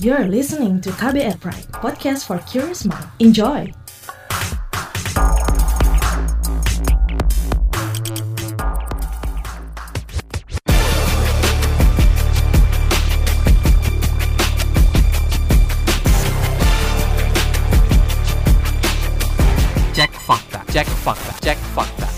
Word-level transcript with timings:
You're 0.00 0.24
listening 0.28 0.80
to 0.80 0.88
KBR 0.92 1.38
Pride, 1.40 1.68
podcast 1.76 2.24
for 2.26 2.38
curious 2.48 2.86
mind. 2.86 3.04
Enjoy! 3.18 3.70
Cek 19.92 20.12
fakta, 20.24 20.64
cek 20.72 20.86
fakta, 20.86 21.32
cek 21.44 21.58
fakta. 21.76 22.09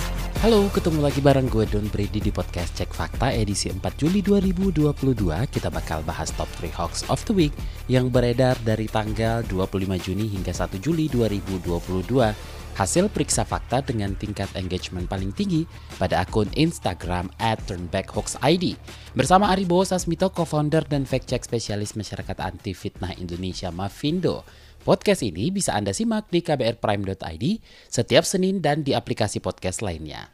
Halo, 0.43 0.67
ketemu 0.75 1.07
lagi 1.07 1.23
bareng 1.23 1.47
gue 1.47 1.71
Don 1.71 1.87
Brady 1.87 2.19
di 2.19 2.35
podcast 2.35 2.75
Cek 2.75 2.91
Fakta 2.91 3.31
edisi 3.31 3.71
4 3.71 3.79
Juli 3.95 4.27
2022. 4.27 5.31
Kita 5.47 5.71
bakal 5.71 6.03
bahas 6.03 6.35
top 6.35 6.51
3 6.59 6.67
hoax 6.83 7.07
of 7.07 7.23
the 7.31 7.35
week 7.47 7.55
yang 7.87 8.11
beredar 8.11 8.59
dari 8.67 8.91
tanggal 8.91 9.47
25 9.47 9.87
Juni 10.03 10.27
hingga 10.27 10.51
1 10.51 10.83
Juli 10.83 11.07
2022. 11.07 12.35
Hasil 12.75 13.07
periksa 13.15 13.47
fakta 13.47 13.87
dengan 13.87 14.19
tingkat 14.19 14.51
engagement 14.59 15.07
paling 15.07 15.31
tinggi 15.31 15.63
pada 15.95 16.27
akun 16.27 16.51
Instagram 16.59 17.31
at 17.39 17.63
turnbackhoaxid. 17.71 18.75
Bersama 19.15 19.47
Ari 19.55 19.63
Bowo 19.63 19.87
Sasmito, 19.87 20.27
co-founder 20.35 20.83
dan 20.91 21.07
fact-check 21.07 21.47
spesialis 21.47 21.95
masyarakat 21.95 22.43
anti 22.43 22.75
fitnah 22.75 23.15
Indonesia 23.15 23.71
Mafindo. 23.71 24.43
Podcast 24.83 25.23
ini 25.23 25.55
bisa 25.55 25.79
Anda 25.79 25.95
simak 25.95 26.27
di 26.35 26.43
kbrprime.id 26.43 27.45
setiap 27.87 28.27
Senin 28.27 28.59
dan 28.59 28.83
di 28.83 28.99
aplikasi 28.99 29.39
podcast 29.39 29.79
lainnya. 29.79 30.27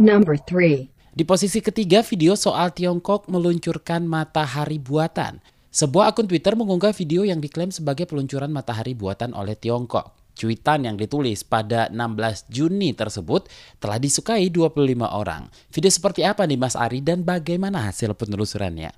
Number 0.00 0.40
3. 0.40 1.12
Di 1.12 1.24
posisi 1.28 1.60
ketiga, 1.60 2.00
video 2.00 2.36
soal 2.40 2.72
Tiongkok 2.72 3.28
meluncurkan 3.28 4.08
matahari 4.08 4.80
buatan. 4.80 5.55
Sebuah 5.76 6.08
akun 6.08 6.24
Twitter 6.24 6.56
mengunggah 6.56 6.96
video 6.96 7.28
yang 7.28 7.36
diklaim 7.36 7.68
sebagai 7.68 8.08
peluncuran 8.08 8.48
matahari 8.48 8.96
buatan 8.96 9.36
oleh 9.36 9.60
Tiongkok. 9.60 10.32
Cuitan 10.32 10.88
yang 10.88 10.96
ditulis 10.96 11.44
pada 11.44 11.92
16 11.92 12.48
Juni 12.48 12.96
tersebut 12.96 13.44
telah 13.76 14.00
disukai 14.00 14.48
25 14.48 14.72
orang. 15.04 15.52
Video 15.68 15.92
seperti 15.92 16.24
apa 16.24 16.48
nih 16.48 16.56
Mas 16.56 16.80
Ari 16.80 17.04
dan 17.04 17.28
bagaimana 17.28 17.92
hasil 17.92 18.16
penelusurannya? 18.16 18.88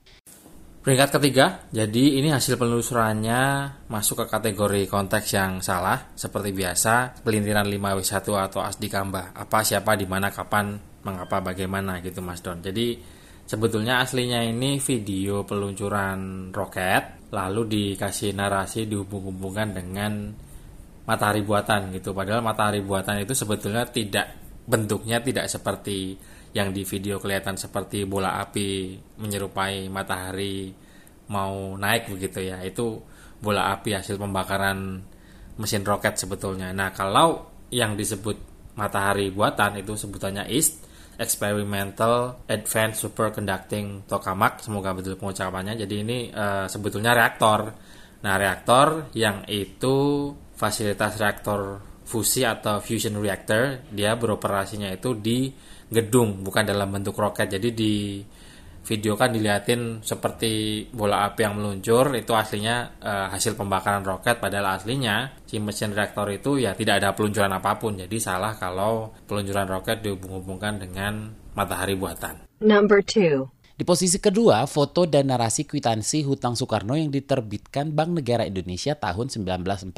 Peringkat 0.87 1.19
ketiga, 1.19 1.67
jadi 1.75 2.23
ini 2.23 2.31
hasil 2.31 2.55
penelusurannya 2.55 3.43
masuk 3.91 4.23
ke 4.23 4.27
kategori 4.39 4.87
konteks 4.87 5.35
yang 5.35 5.59
salah. 5.59 6.15
Seperti 6.15 6.55
biasa, 6.55 7.27
pelintiran 7.27 7.67
5W1 7.67 8.23
atau 8.23 8.63
asdi 8.63 8.87
kamba. 8.87 9.35
Apa, 9.35 9.67
siapa, 9.67 9.99
di 9.99 10.07
mana, 10.07 10.31
kapan, 10.31 10.79
mengapa, 11.03 11.43
bagaimana 11.43 11.99
gitu 12.07 12.23
Mas 12.23 12.39
Don. 12.39 12.63
Jadi 12.63 13.18
sebetulnya 13.49 14.05
aslinya 14.05 14.45
ini 14.45 14.77
video 14.77 15.49
peluncuran 15.49 16.53
roket, 16.53 17.33
lalu 17.33 17.65
dikasih 17.97 18.37
narasi 18.37 18.85
dihubung-hubungkan 18.85 19.73
dengan 19.73 20.13
matahari 21.09 21.41
buatan 21.41 21.89
gitu. 21.97 22.13
Padahal 22.13 22.45
matahari 22.45 22.85
buatan 22.85 23.25
itu 23.25 23.33
sebetulnya 23.33 23.89
tidak 23.89 24.37
bentuknya 24.69 25.25
tidak 25.25 25.49
seperti 25.49 26.13
yang 26.53 26.77
di 26.77 26.85
video 26.85 27.17
kelihatan 27.17 27.57
seperti 27.57 28.05
bola 28.05 28.37
api 28.45 29.01
menyerupai 29.17 29.89
matahari 29.89 30.69
mau 31.33 31.73
naik 31.81 32.13
begitu 32.13 32.53
ya. 32.53 32.61
Itu 32.61 33.01
bola 33.41 33.73
api 33.73 33.97
hasil 33.97 34.21
pembakaran 34.21 35.01
mesin 35.57 35.83
roket 35.89 36.21
sebetulnya. 36.21 36.69
Nah, 36.77 36.93
kalau 36.93 37.49
yang 37.73 37.97
disebut 37.97 38.37
matahari 38.77 39.33
buatan 39.33 39.81
itu 39.81 39.97
sebutannya 39.97 40.49
East 40.53 40.88
Experimental 41.19 42.47
Advanced 42.47 43.03
Superconducting 43.03 44.07
Tokamak, 44.07 44.63
semoga 44.63 44.95
betul 44.95 45.19
pengucapannya. 45.19 45.75
Jadi 45.75 45.95
ini 46.07 46.19
uh, 46.31 46.71
sebetulnya 46.71 47.11
reaktor. 47.11 47.75
Nah, 48.23 48.35
reaktor 48.39 49.11
yang 49.19 49.43
itu 49.51 50.31
fasilitas 50.55 51.19
reaktor 51.19 51.83
fusi 52.09 52.41
atau 52.47 52.81
fusion 52.81 53.21
reactor 53.21 53.85
dia 53.93 54.17
beroperasinya 54.17 54.89
itu 54.89 55.13
di 55.13 55.53
gedung 55.93 56.41
bukan 56.41 56.65
dalam 56.65 56.89
bentuk 56.89 57.21
roket 57.21 57.53
jadi 57.53 57.69
di 57.69 58.25
video 58.89 59.21
kan 59.21 59.37
dilihatin 59.37 60.01
seperti 60.01 60.89
bola 60.89 61.29
api 61.29 61.45
yang 61.45 61.61
meluncur 61.61 62.17
itu 62.17 62.33
aslinya 62.33 62.97
e, 62.97 63.13
hasil 63.37 63.53
pembakaran 63.53 64.01
roket 64.01 64.41
padahal 64.41 64.81
aslinya 64.81 65.45
si 65.45 65.61
mesin 65.61 65.93
reaktor 65.93 66.33
itu 66.33 66.57
ya 66.57 66.73
tidak 66.73 67.05
ada 67.05 67.13
peluncuran 67.13 67.53
apa 67.53 67.77
pun 67.77 68.01
jadi 68.01 68.17
salah 68.17 68.57
kalau 68.57 69.13
peluncuran 69.29 69.69
roket 69.69 70.01
dihubung-hubungkan 70.01 70.81
dengan 70.81 71.37
matahari 71.53 71.93
buatan 71.93 72.49
Number 72.65 73.05
2. 73.05 73.58
Di 73.79 73.87
posisi 73.87 74.19
kedua, 74.19 74.67
foto 74.67 75.07
dan 75.07 75.31
narasi 75.31 75.63
kwitansi 75.63 76.27
hutang 76.27 76.59
Soekarno 76.59 76.99
yang 76.99 77.15
diterbitkan 77.15 77.95
Bank 77.95 78.11
Negara 78.11 78.43
Indonesia 78.43 78.99
tahun 78.99 79.31
1941. 79.31 79.95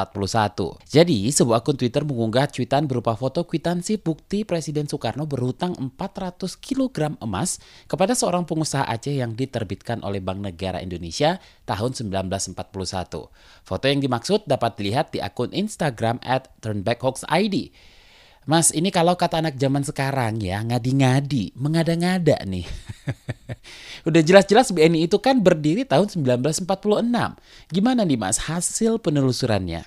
Jadi, 0.84 1.32
sebuah 1.32 1.64
akun 1.64 1.80
Twitter 1.80 2.04
mengunggah 2.04 2.52
cuitan 2.52 2.84
berupa 2.84 3.16
foto 3.16 3.48
kwitansi 3.48 3.96
bukti 3.96 4.44
Presiden 4.44 4.84
Soekarno 4.84 5.24
berhutang 5.24 5.72
400 5.80 6.60
kg 6.60 7.16
emas 7.24 7.56
kepada 7.88 8.12
seorang 8.12 8.44
pengusaha 8.44 8.84
Aceh 8.84 9.16
yang 9.16 9.32
diterbitkan 9.32 10.04
oleh 10.04 10.20
Bank 10.20 10.44
Negara 10.44 10.84
Indonesia 10.84 11.40
tahun 11.64 11.96
1941. 11.96 12.52
Foto 13.64 13.84
yang 13.88 14.04
dimaksud 14.04 14.44
dapat 14.44 14.76
dilihat 14.76 15.16
di 15.16 15.24
akun 15.24 15.56
Instagram 15.56 16.20
at 16.20 16.52
turnbackhoaxid. 16.60 17.72
Mas, 18.48 18.72
ini 18.72 18.88
kalau 18.88 19.12
kata 19.20 19.44
anak 19.44 19.60
zaman 19.60 19.84
sekarang 19.84 20.40
ya, 20.40 20.64
ngadi-ngadi, 20.64 21.52
mengada-ngada 21.54 22.40
nih. 22.48 22.64
Udah 24.08 24.22
jelas-jelas 24.24 24.72
BNI 24.72 25.06
itu 25.06 25.20
kan 25.20 25.44
berdiri 25.44 25.84
tahun 25.84 26.08
1946. 26.08 26.64
Gimana 27.68 28.00
nih 28.08 28.16
Mas 28.16 28.40
hasil 28.48 28.96
penelusurannya? 29.04 29.84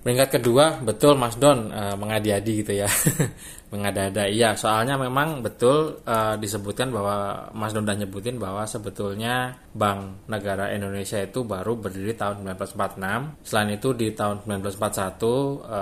Peringkat 0.00 0.40
kedua, 0.40 0.80
betul 0.80 1.16
Mas 1.16 1.36
Don 1.36 1.72
e, 1.72 1.82
mengadi-adi 1.96 2.64
gitu 2.64 2.72
ya. 2.72 2.88
Mengada-ada. 3.70 4.26
Iya, 4.26 4.58
soalnya 4.58 4.98
memang 4.98 5.46
betul 5.46 6.02
e, 6.02 6.34
disebutkan 6.42 6.90
bahwa 6.90 7.46
Mas 7.54 7.70
Don 7.70 7.86
udah 7.86 7.94
nyebutin 7.94 8.34
bahwa 8.34 8.66
sebetulnya 8.66 9.54
Bank 9.70 10.26
Negara 10.26 10.74
Indonesia 10.74 11.22
itu 11.22 11.46
baru 11.46 11.78
berdiri 11.78 12.18
tahun 12.18 12.42
1946. 12.42 13.46
Selain 13.46 13.70
itu 13.70 13.94
di 13.94 14.10
tahun 14.10 14.42
1941 14.42 15.62
e, 15.70 15.80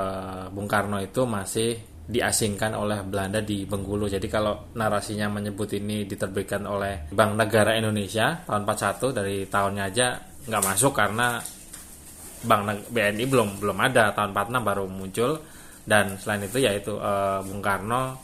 Bung 0.53 0.69
Karno 0.69 1.00
itu 1.00 1.25
masih 1.25 1.81
diasingkan 2.09 2.72
oleh 2.72 3.00
Belanda 3.04 3.41
di 3.41 3.65
Bengkulu. 3.65 4.09
Jadi 4.09 4.28
kalau 4.28 4.72
narasinya 4.76 5.28
menyebut 5.28 5.72
ini 5.76 6.05
diterbitkan 6.05 6.65
oleh 6.65 7.09
Bank 7.12 7.41
Negara 7.41 7.76
Indonesia 7.76 8.44
tahun 8.44 8.69
41 8.69 9.16
dari 9.16 9.37
tahunnya 9.44 9.84
aja 9.88 10.09
nggak 10.49 10.65
masuk 10.65 10.93
karena 10.97 11.41
Bank 12.38 12.88
BNI 12.88 13.25
belum 13.28 13.60
belum 13.60 13.78
ada 13.81 14.16
tahun 14.16 14.31
46 14.32 14.69
baru 14.69 14.84
muncul 14.88 15.32
dan 15.88 16.21
selain 16.21 16.44
itu 16.44 16.60
yaitu 16.60 16.93
uh, 17.00 17.41
Bung 17.41 17.65
Karno 17.65 18.21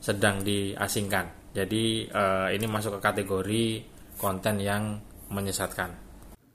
sedang 0.00 0.40
diasingkan. 0.40 1.52
Jadi 1.52 2.08
uh, 2.08 2.48
ini 2.48 2.64
masuk 2.64 2.98
ke 2.98 3.00
kategori 3.04 3.66
konten 4.16 4.56
yang 4.56 4.96
menyesatkan. 5.28 5.92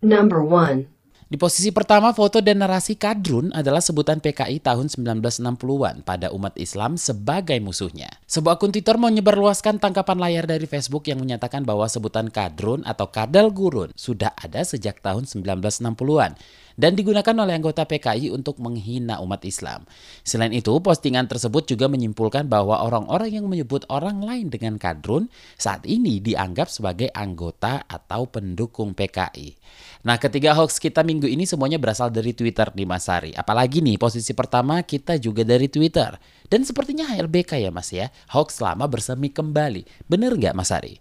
Number 0.02 0.42
1. 0.42 0.99
Di 1.30 1.38
posisi 1.38 1.70
pertama, 1.70 2.10
foto 2.10 2.42
dan 2.42 2.58
narasi 2.58 2.98
kadrun 2.98 3.54
adalah 3.54 3.86
sebutan 3.86 4.18
PKI 4.18 4.66
tahun 4.66 4.90
1960-an 4.90 6.02
pada 6.02 6.34
umat 6.34 6.58
Islam 6.58 6.98
sebagai 6.98 7.54
musuhnya. 7.62 8.10
Sebuah 8.26 8.58
akun 8.58 8.74
Twitter 8.74 8.98
menyebarluaskan 8.98 9.78
tangkapan 9.78 10.18
layar 10.18 10.50
dari 10.50 10.66
Facebook 10.66 11.06
yang 11.06 11.22
menyatakan 11.22 11.62
bahwa 11.62 11.86
sebutan 11.86 12.34
kadrun 12.34 12.82
atau 12.82 13.14
kadal 13.14 13.54
gurun 13.54 13.94
sudah 13.94 14.34
ada 14.42 14.66
sejak 14.66 15.06
tahun 15.06 15.30
1960-an 15.30 16.34
dan 16.80 16.96
digunakan 16.96 17.36
oleh 17.36 17.60
anggota 17.60 17.84
PKI 17.84 18.32
untuk 18.32 18.56
menghina 18.64 19.20
umat 19.20 19.44
Islam. 19.44 19.84
Selain 20.24 20.56
itu, 20.56 20.72
postingan 20.80 21.28
tersebut 21.28 21.68
juga 21.68 21.92
menyimpulkan 21.92 22.48
bahwa 22.48 22.80
orang-orang 22.80 23.36
yang 23.36 23.46
menyebut 23.52 23.84
orang 23.92 24.24
lain 24.24 24.48
dengan 24.48 24.80
kadrun 24.80 25.28
saat 25.60 25.84
ini 25.84 26.24
dianggap 26.24 26.72
sebagai 26.72 27.12
anggota 27.12 27.84
atau 27.84 28.32
pendukung 28.32 28.96
PKI. 28.96 29.60
Nah, 30.08 30.16
ketiga 30.16 30.56
hoax 30.56 30.80
kita 30.80 31.04
minggu 31.04 31.19
ini 31.28 31.44
semuanya 31.44 31.76
berasal 31.82 32.14
dari 32.14 32.32
Twitter 32.32 32.70
di 32.72 32.88
Mas 32.88 33.10
Ari. 33.10 33.36
Apalagi 33.36 33.84
nih, 33.84 34.00
posisi 34.00 34.32
pertama 34.32 34.80
kita 34.86 35.20
juga 35.20 35.44
dari 35.44 35.68
Twitter. 35.68 36.16
Dan 36.48 36.64
sepertinya 36.64 37.10
HLBK 37.10 37.66
ya 37.66 37.72
Mas 37.74 37.90
ya, 37.92 38.08
hoax 38.32 38.64
lama 38.64 38.88
bersemi 38.88 39.34
kembali. 39.34 40.08
Bener 40.08 40.38
nggak 40.38 40.56
Mas 40.56 40.72
Ari? 40.72 40.96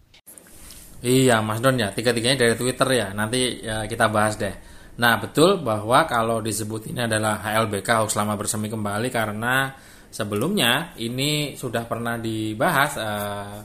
Iya 0.99 1.39
Mas 1.45 1.63
Don 1.63 1.79
ya, 1.79 1.95
tiga-tiganya 1.95 2.49
dari 2.49 2.55
Twitter 2.59 2.89
ya. 2.91 3.15
Nanti 3.15 3.63
ya, 3.63 3.87
kita 3.87 4.11
bahas 4.11 4.35
deh. 4.35 4.55
Nah 4.99 5.15
betul 5.23 5.63
bahwa 5.63 6.11
kalau 6.11 6.43
disebut 6.43 6.91
ini 6.91 7.07
adalah 7.07 7.39
HLBK 7.39 8.03
hoax 8.03 8.19
lama 8.19 8.35
bersemi 8.35 8.67
kembali 8.67 9.09
karena 9.15 9.71
sebelumnya 10.11 10.99
ini 10.99 11.55
sudah 11.55 11.87
pernah 11.87 12.19
dibahas 12.19 12.93
uh, 12.99 13.57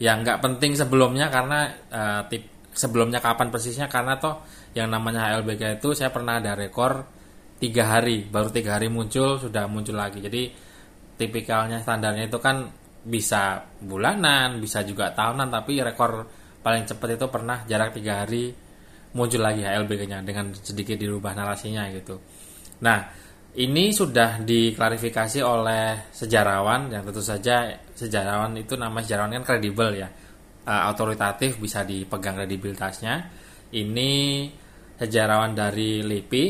yang 0.00 0.24
nggak 0.24 0.40
penting 0.40 0.72
sebelumnya 0.78 1.28
karena 1.28 1.68
uh, 1.92 2.22
tip, 2.30 2.57
sebelumnya 2.78 3.18
kapan 3.18 3.50
persisnya 3.50 3.90
karena 3.90 4.22
toh 4.22 4.46
yang 4.78 4.86
namanya 4.86 5.34
HLBK 5.34 5.82
itu 5.82 5.98
saya 5.98 6.14
pernah 6.14 6.38
ada 6.38 6.54
rekor 6.54 7.02
tiga 7.58 7.98
hari 7.98 8.30
baru 8.30 8.54
tiga 8.54 8.78
hari 8.78 8.86
muncul 8.86 9.42
sudah 9.42 9.66
muncul 9.66 9.98
lagi. 9.98 10.22
Jadi 10.22 10.54
tipikalnya 11.18 11.82
standarnya 11.82 12.30
itu 12.30 12.38
kan 12.38 12.70
bisa 13.02 13.66
bulanan 13.82 14.62
bisa 14.62 14.86
juga 14.86 15.10
tahunan 15.10 15.50
tapi 15.50 15.82
rekor 15.82 16.22
paling 16.62 16.86
cepat 16.86 17.18
itu 17.18 17.26
pernah 17.26 17.66
jarak 17.66 17.98
tiga 17.98 18.22
hari 18.22 18.54
muncul 19.18 19.42
lagi 19.42 19.66
HLBK-nya 19.66 20.22
dengan 20.22 20.54
sedikit 20.54 20.94
dirubah 20.94 21.34
narasinya 21.34 21.90
gitu. 21.90 22.14
Nah 22.86 23.26
ini 23.58 23.90
sudah 23.90 24.38
diklarifikasi 24.46 25.42
oleh 25.42 26.14
sejarawan 26.14 26.94
yang 26.94 27.02
tentu 27.02 27.24
saja 27.24 27.74
sejarawan 27.96 28.54
itu 28.54 28.78
nama 28.78 29.02
sejarawan 29.02 29.34
kan 29.42 29.56
kredibel 29.56 29.98
ya 29.98 30.06
uh, 30.68 30.82
autoritatif 30.92 31.56
bisa 31.56 31.82
dipegang 31.88 32.36
kredibilitasnya. 32.36 33.32
Ini 33.72 34.12
sejarawan 35.00 35.56
dari 35.56 36.04
LIPI, 36.04 36.44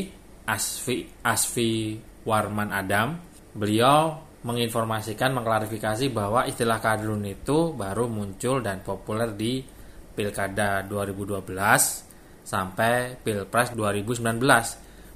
Asfi 0.51 1.23
Asfi 1.23 1.95
Warman 2.27 2.75
Adam. 2.75 3.15
Beliau 3.55 4.27
menginformasikan, 4.43 5.35
mengklarifikasi 5.35 6.11
bahwa 6.11 6.47
istilah 6.47 6.79
kadrun 6.83 7.23
itu 7.23 7.75
baru 7.75 8.07
muncul 8.11 8.59
dan 8.59 8.83
populer 8.83 9.35
di 9.35 9.63
Pilkada 10.15 10.83
2012 10.83 11.47
sampai 12.43 13.15
Pilpres 13.19 13.71
2019 13.71 14.19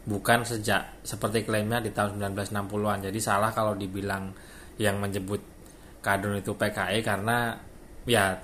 bukan 0.03 0.39
sejak 0.43 1.03
seperti 1.03 1.47
klaimnya 1.47 1.79
di 1.79 1.91
tahun 1.95 2.19
1960-an. 2.19 3.07
Jadi 3.07 3.19
salah 3.23 3.51
kalau 3.55 3.75
dibilang 3.75 4.31
yang 4.79 4.99
menyebut 4.99 5.39
kadrun 6.03 6.39
itu 6.39 6.51
PKI 6.55 6.99
karena 6.99 7.55
ya 8.03 8.35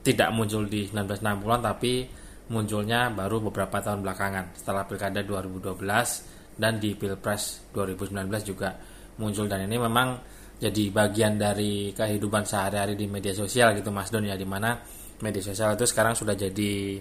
tidak 0.00 0.32
muncul 0.32 0.64
di 0.64 0.88
1960-an 0.88 1.60
tapi 1.60 2.08
munculnya 2.50 3.12
baru 3.14 3.48
beberapa 3.48 3.78
tahun 3.78 4.02
belakangan. 4.02 4.58
Setelah 4.58 4.84
Pilkada 4.88 5.22
2012 5.22 6.58
dan 6.58 6.76
di 6.82 6.92
Pilpres 6.98 7.72
2019 7.72 8.50
juga 8.50 8.74
muncul. 9.20 9.46
Dan 9.46 9.70
ini 9.70 9.76
memang 9.78 10.18
jadi 10.60 10.92
bagian 10.92 11.40
dari 11.40 11.94
kehidupan 11.96 12.44
sehari-hari 12.44 12.98
di 12.98 13.08
media 13.08 13.32
sosial 13.32 13.72
gitu 13.78 13.88
Mas 13.88 14.12
Don 14.12 14.26
ya 14.26 14.36
di 14.36 14.44
mana 14.44 14.76
media 15.24 15.40
sosial 15.40 15.72
itu 15.76 15.88
sekarang 15.88 16.12
sudah 16.12 16.36
jadi 16.36 17.00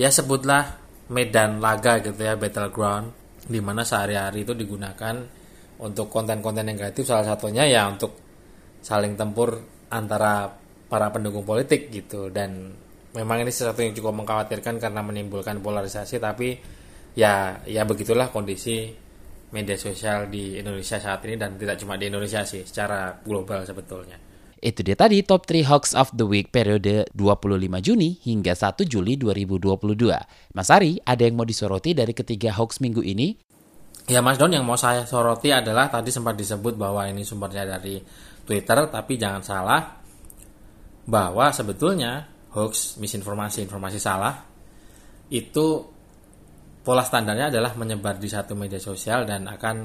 ya 0.00 0.08
sebutlah 0.08 0.80
medan 1.12 1.60
laga 1.60 2.00
gitu 2.00 2.16
ya 2.16 2.40
battleground 2.40 3.12
di 3.44 3.58
mana 3.58 3.82
sehari-hari 3.82 4.46
itu 4.46 4.54
digunakan 4.54 5.16
untuk 5.80 6.06
konten-konten 6.12 6.64
negatif. 6.64 7.08
Salah 7.08 7.26
satunya 7.34 7.66
ya 7.66 7.88
untuk 7.90 8.16
saling 8.80 9.18
tempur 9.18 9.60
antara 9.90 10.48
para 10.90 11.06
pendukung 11.14 11.46
politik 11.46 11.86
gitu 11.94 12.34
dan 12.34 12.74
memang 13.14 13.46
ini 13.46 13.54
sesuatu 13.54 13.78
yang 13.78 13.94
cukup 13.94 14.10
mengkhawatirkan 14.22 14.82
karena 14.82 15.00
menimbulkan 15.06 15.62
polarisasi 15.62 16.18
tapi 16.18 16.58
ya 17.14 17.62
ya 17.66 17.86
begitulah 17.86 18.34
kondisi 18.34 18.90
media 19.50 19.74
sosial 19.74 20.30
di 20.30 20.58
Indonesia 20.58 20.98
saat 20.98 21.22
ini 21.26 21.34
dan 21.38 21.58
tidak 21.58 21.78
cuma 21.78 21.98
di 21.98 22.06
Indonesia 22.06 22.42
sih 22.46 22.62
secara 22.62 23.18
global 23.22 23.66
sebetulnya. 23.66 24.18
Itu 24.60 24.84
dia 24.84 24.92
tadi 24.92 25.24
top 25.24 25.48
3 25.48 25.72
hoax 25.72 25.96
of 25.96 26.12
the 26.12 26.28
week 26.28 26.52
periode 26.52 27.08
25 27.16 27.80
Juni 27.80 28.20
hingga 28.20 28.52
1 28.52 28.84
Juli 28.84 29.16
2022. 29.16 30.52
Mas 30.52 30.68
Ari, 30.68 31.00
ada 31.00 31.24
yang 31.24 31.40
mau 31.40 31.48
disoroti 31.48 31.96
dari 31.96 32.12
ketiga 32.12 32.52
hoax 32.52 32.84
minggu 32.84 33.00
ini? 33.00 33.40
Ya 34.06 34.20
Mas 34.20 34.36
Don 34.36 34.52
yang 34.52 34.68
mau 34.68 34.76
saya 34.76 35.08
soroti 35.08 35.48
adalah 35.48 35.88
tadi 35.88 36.12
sempat 36.12 36.36
disebut 36.36 36.76
bahwa 36.76 37.08
ini 37.08 37.24
sumbernya 37.24 37.78
dari 37.78 37.98
Twitter 38.44 38.90
tapi 38.90 39.16
jangan 39.16 39.42
salah 39.42 39.99
bahwa 41.10 41.50
sebetulnya 41.50 42.30
hoax, 42.54 43.02
misinformasi, 43.02 43.66
informasi 43.66 43.98
salah 43.98 44.46
itu 45.30 45.66
pola 46.86 47.02
standarnya 47.02 47.50
adalah 47.50 47.74
menyebar 47.74 48.16
di 48.22 48.30
satu 48.30 48.54
media 48.54 48.78
sosial 48.78 49.26
dan 49.26 49.50
akan 49.50 49.76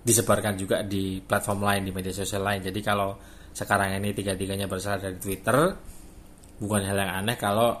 disebarkan 0.00 0.54
juga 0.56 0.80
di 0.80 1.20
platform 1.20 1.60
lain 1.60 1.82
di 1.84 1.92
media 1.92 2.14
sosial 2.16 2.40
lain. 2.40 2.64
Jadi 2.64 2.80
kalau 2.80 3.16
sekarang 3.52 3.96
ini 4.00 4.16
tiga-tiganya 4.16 4.64
berasal 4.68 5.00
dari 5.00 5.16
Twitter, 5.20 5.56
bukan 6.60 6.82
hal 6.84 6.96
yang 6.96 7.12
aneh 7.24 7.36
kalau 7.36 7.72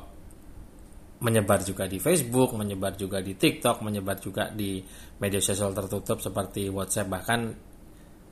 menyebar 1.16 1.64
juga 1.64 1.88
di 1.88 1.96
Facebook, 1.96 2.52
menyebar 2.52 2.92
juga 2.96 3.24
di 3.24 3.32
TikTok, 3.36 3.80
menyebar 3.80 4.20
juga 4.20 4.52
di 4.52 4.84
media 5.16 5.40
sosial 5.40 5.72
tertutup 5.72 6.20
seperti 6.20 6.68
WhatsApp. 6.68 7.08
Bahkan 7.08 7.40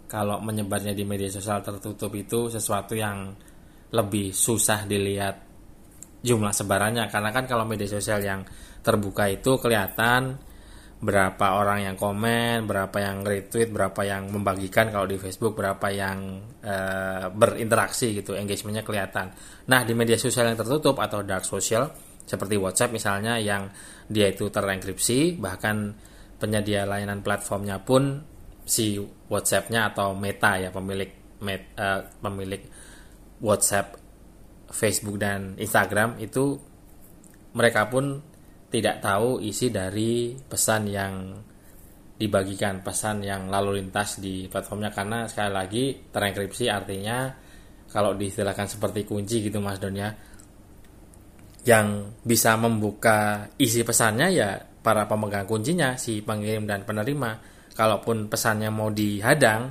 kalau 0.05 0.37
menyebarnya 0.45 0.93
di 0.93 1.05
media 1.09 1.33
sosial 1.33 1.65
tertutup 1.65 2.13
itu 2.13 2.53
sesuatu 2.53 2.93
yang 2.93 3.33
lebih 3.95 4.35
susah 4.35 4.85
dilihat 4.85 5.37
jumlah 6.25 6.51
sebarannya 6.51 7.07
karena 7.07 7.31
kan 7.31 7.45
kalau 7.47 7.63
media 7.63 7.87
sosial 7.87 8.19
yang 8.25 8.43
terbuka 8.83 9.31
itu 9.31 9.57
kelihatan 9.61 10.37
berapa 11.05 11.61
orang 11.61 11.85
yang 11.85 11.97
komen, 12.01 12.65
berapa 12.65 12.97
yang 12.97 13.29
retweet, 13.29 13.69
berapa 13.69 14.01
yang 14.09 14.33
membagikan 14.33 14.89
kalau 14.89 15.05
di 15.05 15.21
Facebook, 15.21 15.53
berapa 15.53 15.93
yang 15.93 16.41
e, 16.65 16.77
berinteraksi 17.29 18.17
gitu, 18.17 18.33
engagementnya 18.33 18.81
kelihatan. 18.81 19.29
Nah 19.69 19.85
di 19.85 19.93
media 19.93 20.17
sosial 20.17 20.49
yang 20.49 20.57
tertutup 20.57 20.97
atau 20.97 21.21
dark 21.21 21.45
social 21.45 21.93
seperti 22.25 22.57
WhatsApp 22.57 22.97
misalnya 22.97 23.37
yang 23.37 23.69
dia 24.09 24.33
itu 24.33 24.49
terenkripsi, 24.49 25.37
bahkan 25.37 25.93
penyedia 26.41 26.89
layanan 26.89 27.21
platformnya 27.21 27.85
pun 27.85 28.25
si 28.65 28.97
WhatsApp-nya 29.29 29.93
atau 29.93 30.17
Meta 30.17 30.57
ya 30.57 30.73
pemilik 30.73 31.13
met, 31.45 31.77
e, 31.77 31.87
pemilik 32.25 32.65
WhatsApp, 33.45 34.01
Facebook 34.73 35.21
dan 35.21 35.55
Instagram 35.61 36.17
itu 36.19 36.57
mereka 37.55 37.87
pun 37.93 38.19
tidak 38.73 39.05
tahu 39.05 39.39
isi 39.39 39.71
dari 39.71 40.35
pesan 40.35 40.91
yang 40.91 41.15
dibagikan, 42.19 42.83
pesan 42.83 43.23
yang 43.23 43.47
lalu 43.47 43.79
lintas 43.79 44.19
di 44.19 44.51
platformnya. 44.51 44.91
Karena 44.91 45.29
sekali 45.31 45.53
lagi 45.53 45.85
terenkripsi 46.11 46.67
artinya 46.73 47.31
kalau 47.93 48.17
diistilahkan 48.19 48.67
seperti 48.67 49.07
kunci 49.07 49.47
gitu 49.47 49.63
Mas 49.63 49.79
Don 49.79 49.95
ya 49.95 50.11
yang 51.65 52.13
bisa 52.21 52.59
membuka 52.59 53.49
isi 53.57 53.87
pesannya 53.87 54.29
ya 54.35 54.59
para 54.85 55.09
pemegang 55.09 55.47
kuncinya 55.47 55.95
si 55.95 56.25
pengirim 56.25 56.67
dan 56.67 56.83
penerima. 56.83 57.55
Kalaupun 57.75 58.31
pesannya 58.31 58.71
mau 58.71 58.91
dihadang 58.91 59.71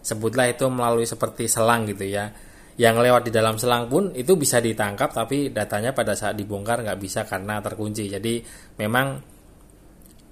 sebutlah 0.00 0.48
itu 0.48 0.68
melalui 0.70 1.04
seperti 1.04 1.50
selang 1.50 1.84
gitu 1.88 2.06
ya 2.06 2.30
yang 2.76 3.00
lewat 3.00 3.28
di 3.28 3.32
dalam 3.32 3.56
selang 3.56 3.88
pun 3.88 4.12
itu 4.12 4.36
bisa 4.36 4.60
ditangkap 4.60 5.08
tapi 5.08 5.48
datanya 5.48 5.96
pada 5.96 6.12
saat 6.12 6.36
dibongkar 6.36 6.84
nggak 6.84 7.00
bisa 7.00 7.24
karena 7.24 7.64
terkunci. 7.64 8.04
Jadi 8.12 8.44
memang 8.76 9.16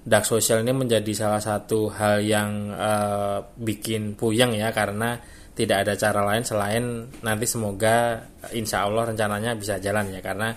dark 0.04 0.28
social 0.28 0.60
ini 0.60 0.76
menjadi 0.76 1.12
salah 1.16 1.40
satu 1.40 1.88
hal 1.88 2.20
yang 2.20 2.68
uh, 2.76 3.40
bikin 3.56 4.12
puyeng 4.12 4.52
ya 4.52 4.68
karena 4.76 5.16
tidak 5.56 5.88
ada 5.88 5.96
cara 5.96 6.20
lain 6.20 6.44
selain 6.44 6.84
nanti 7.24 7.48
semoga 7.48 8.20
insya 8.52 8.84
Allah 8.84 9.08
rencananya 9.08 9.56
bisa 9.56 9.80
jalan 9.80 10.12
ya. 10.12 10.20
Karena 10.20 10.52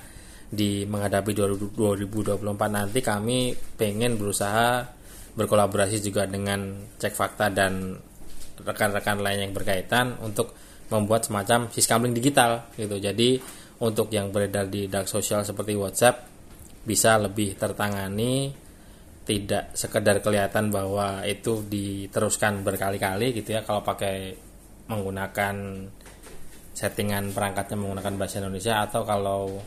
di 0.48 0.84
menghadapi 0.84 1.32
2024 1.32 2.44
nanti 2.68 3.00
kami 3.00 3.56
pengen 3.80 4.20
berusaha 4.20 4.84
berkolaborasi 5.40 6.04
juga 6.04 6.28
dengan 6.28 6.84
cek 7.00 7.14
fakta 7.16 7.48
dan 7.48 7.96
rekan-rekan 8.60 9.24
lain 9.24 9.48
yang 9.48 9.54
berkaitan 9.54 10.18
untuk 10.20 10.52
membuat 10.88 11.28
semacam 11.28 11.68
siskamling 11.72 12.16
digital 12.16 12.72
gitu. 12.76 12.98
Jadi 13.00 13.40
untuk 13.84 14.10
yang 14.10 14.34
beredar 14.34 14.66
di 14.72 14.90
dark 14.90 15.06
social 15.06 15.46
seperti 15.46 15.78
WhatsApp 15.78 16.26
bisa 16.88 17.20
lebih 17.20 17.60
tertangani 17.60 18.50
tidak 19.28 19.76
sekedar 19.76 20.24
kelihatan 20.24 20.72
bahwa 20.72 21.28
itu 21.28 21.60
diteruskan 21.68 22.64
berkali-kali 22.64 23.36
gitu 23.36 23.60
ya 23.60 23.62
kalau 23.68 23.84
pakai 23.84 24.32
menggunakan 24.88 25.84
settingan 26.72 27.36
perangkatnya 27.36 27.76
menggunakan 27.76 28.14
bahasa 28.16 28.40
Indonesia 28.40 28.80
atau 28.88 29.04
kalau 29.04 29.60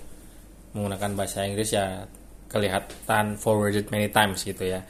menggunakan 0.73 1.12
bahasa 1.12 1.45
Inggris 1.45 1.77
ya 1.77 2.09
kelihatan 2.49 3.37
forwarded 3.37 3.93
many 3.93 4.09
times 4.09 4.43
gitu 4.43 4.65
ya. 4.65 4.81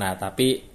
Nah, 0.00 0.16
tapi 0.18 0.73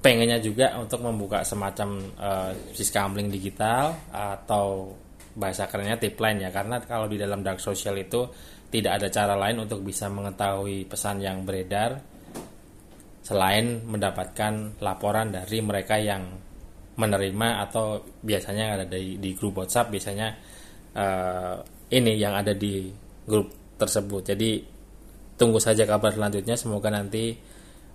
pengennya 0.00 0.40
juga 0.40 0.80
untuk 0.80 1.04
membuka 1.04 1.44
semacam 1.44 2.00
uh, 2.16 2.52
siskamling 2.72 3.28
digital 3.28 3.92
atau 4.08 4.96
bahasa 5.36 5.68
kerennya 5.68 6.00
tip 6.00 6.16
line 6.16 6.48
ya. 6.48 6.50
Karena 6.50 6.80
kalau 6.80 7.06
di 7.06 7.20
dalam 7.20 7.44
dark 7.44 7.60
social 7.60 7.96
itu 8.00 8.24
tidak 8.72 9.00
ada 9.00 9.08
cara 9.12 9.34
lain 9.36 9.60
untuk 9.68 9.84
bisa 9.84 10.08
mengetahui 10.08 10.88
pesan 10.88 11.20
yang 11.20 11.44
beredar 11.44 12.00
selain 13.20 13.84
mendapatkan 13.84 14.80
laporan 14.80 15.30
dari 15.30 15.60
mereka 15.60 16.00
yang 16.00 16.24
menerima 16.96 17.68
atau 17.68 18.02
biasanya 18.24 18.80
ada 18.80 18.84
di, 18.88 19.20
di 19.20 19.30
grup 19.36 19.62
WhatsApp 19.62 19.92
biasanya 19.92 20.28
uh, 20.96 21.56
ini 21.92 22.16
yang 22.16 22.34
ada 22.34 22.56
di 22.56 22.88
grup 23.28 23.76
tersebut. 23.76 24.32
Jadi 24.32 24.50
tunggu 25.36 25.60
saja 25.60 25.84
kabar 25.84 26.12
selanjutnya. 26.12 26.56
Semoga 26.56 26.88
nanti 26.88 27.32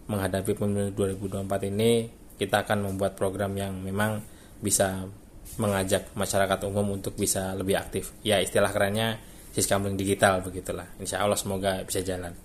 menghadapi 0.05 0.53
pemilu 0.53 0.93
2024 0.93 1.71
ini 1.71 2.09
kita 2.35 2.67
akan 2.67 2.91
membuat 2.91 3.15
program 3.15 3.55
yang 3.55 3.79
memang 3.79 4.19
bisa 4.59 5.07
mengajak 5.55 6.11
masyarakat 6.17 6.59
umum 6.67 6.99
untuk 6.99 7.15
bisa 7.15 7.55
lebih 7.55 7.79
aktif. 7.79 8.11
Ya 8.25 8.43
istilah 8.43 8.69
kerennya 8.69 9.17
Siskamling 9.55 9.95
digital 9.95 10.43
begitulah. 10.43 10.83
Insya 10.99 11.23
Allah 11.23 11.39
semoga 11.39 11.79
bisa 11.87 12.03
jalan. 12.03 12.35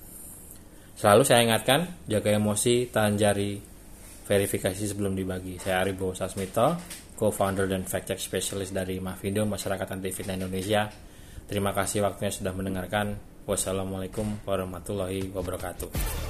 Selalu 0.95 1.27
saya 1.27 1.43
ingatkan, 1.43 2.07
jaga 2.07 2.31
emosi, 2.31 2.87
tahan 2.87 3.19
jari, 3.19 3.59
verifikasi 4.31 4.79
sebelum 4.79 5.19
dibagi. 5.19 5.59
Saya 5.59 5.83
Aribo 5.83 6.15
Sasmito, 6.15 6.79
co-founder 7.19 7.67
dan 7.67 7.83
fact-check 7.83 8.23
specialist 8.23 8.71
dari 8.71 9.03
Mavindo, 9.03 9.43
Masyarakat 9.43 9.91
Anti 9.91 10.15
Fitnah 10.15 10.39
Indonesia. 10.39 10.87
Terima 11.51 11.75
kasih 11.75 12.07
waktunya 12.07 12.31
sudah 12.31 12.55
mendengarkan. 12.55 13.19
Wassalamualaikum 13.43 14.47
warahmatullahi 14.47 15.35
wabarakatuh. 15.35 16.30